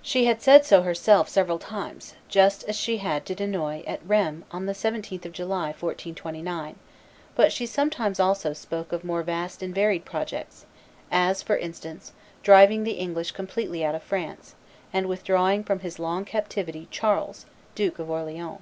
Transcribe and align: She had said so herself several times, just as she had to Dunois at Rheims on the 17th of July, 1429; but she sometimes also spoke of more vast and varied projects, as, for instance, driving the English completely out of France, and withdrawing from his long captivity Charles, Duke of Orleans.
She 0.00 0.24
had 0.24 0.40
said 0.40 0.64
so 0.64 0.80
herself 0.80 1.28
several 1.28 1.58
times, 1.58 2.14
just 2.26 2.64
as 2.64 2.74
she 2.74 2.96
had 2.96 3.26
to 3.26 3.34
Dunois 3.34 3.84
at 3.86 4.00
Rheims 4.06 4.44
on 4.50 4.64
the 4.64 4.72
17th 4.72 5.26
of 5.26 5.32
July, 5.32 5.74
1429; 5.78 6.76
but 7.34 7.52
she 7.52 7.66
sometimes 7.66 8.18
also 8.18 8.54
spoke 8.54 8.92
of 8.94 9.04
more 9.04 9.22
vast 9.22 9.62
and 9.62 9.74
varied 9.74 10.06
projects, 10.06 10.64
as, 11.10 11.42
for 11.42 11.58
instance, 11.58 12.12
driving 12.42 12.82
the 12.84 12.92
English 12.92 13.32
completely 13.32 13.84
out 13.84 13.94
of 13.94 14.02
France, 14.02 14.54
and 14.90 15.06
withdrawing 15.06 15.62
from 15.64 15.80
his 15.80 15.98
long 15.98 16.24
captivity 16.24 16.88
Charles, 16.90 17.44
Duke 17.74 17.98
of 17.98 18.08
Orleans. 18.08 18.60